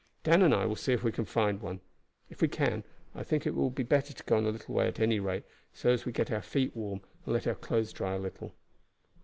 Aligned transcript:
"Dan 0.23 0.41
and 0.41 0.51
I 0.51 0.65
will 0.65 0.75
see 0.75 0.93
if 0.93 1.03
we 1.03 1.11
can 1.11 1.25
find 1.25 1.61
one. 1.61 1.79
If 2.27 2.41
we 2.41 2.47
can, 2.47 2.83
I 3.13 3.21
think 3.21 3.45
it 3.45 3.53
will 3.53 3.69
be 3.69 3.83
better 3.83 4.13
to 4.13 4.23
go 4.23 4.35
on 4.35 4.45
a 4.47 4.49
little 4.49 4.73
way 4.73 4.87
at 4.87 4.99
any 4.99 5.19
rate, 5.19 5.43
so 5.73 5.91
as 5.91 6.01
to 6.01 6.11
get 6.11 6.31
our 6.31 6.41
feet 6.41 6.75
warm 6.75 7.01
and 7.23 7.35
let 7.35 7.45
our 7.45 7.53
clothes 7.53 7.93
dry 7.93 8.15
a 8.15 8.19
little." 8.19 8.51